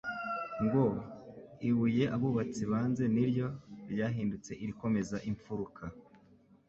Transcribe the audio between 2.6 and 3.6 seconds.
banze niryo